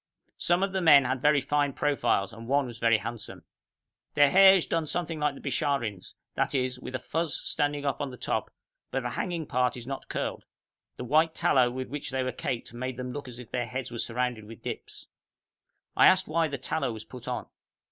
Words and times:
Some 0.39 0.63
of 0.63 0.71
the 0.73 0.81
men 0.81 1.05
had 1.05 1.21
very 1.21 1.41
fine 1.41 1.73
profiles, 1.73 2.33
and 2.33 2.47
one 2.47 2.65
was 2.65 2.79
very 2.79 2.97
handsome. 2.97 3.43
Their 4.15 4.31
hair 4.31 4.55
is 4.55 4.65
done 4.65 4.87
something 4.87 5.19
like 5.19 5.35
the 5.35 5.41
Bisharin's 5.41 6.15
that 6.33 6.55
is, 6.55 6.79
with 6.79 6.95
a 6.95 6.99
fuz 6.99 7.39
standing 7.43 7.85
up 7.85 8.01
on 8.01 8.09
the 8.09 8.17
top, 8.17 8.49
but 8.89 9.03
the 9.03 9.11
hanging 9.11 9.45
part 9.45 9.77
is 9.77 9.85
not 9.85 10.09
curled; 10.09 10.43
the 10.97 11.05
white 11.05 11.35
tallow 11.35 11.69
with 11.69 11.87
which 11.89 12.09
they 12.09 12.23
were 12.23 12.31
caked, 12.31 12.73
made 12.73 12.97
them 12.97 13.13
look 13.13 13.27
as 13.27 13.37
if 13.37 13.51
their 13.51 13.67
heads 13.67 13.91
were 13.91 13.99
surrounded 13.99 14.43
with 14.45 14.63
dips. 14.63 15.05
I 15.95 16.07
asked 16.07 16.27
why 16.27 16.47
the 16.47 16.57
tallow 16.57 16.91
was 16.91 17.05
put 17.05 17.27
on. 17.27 17.45